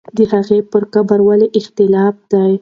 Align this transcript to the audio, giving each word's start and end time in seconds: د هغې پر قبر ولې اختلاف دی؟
د 0.15 0.19
هغې 0.31 0.59
پر 0.71 0.83
قبر 0.93 1.19
ولې 1.27 1.47
اختلاف 1.59 2.15
دی؟ 2.31 2.51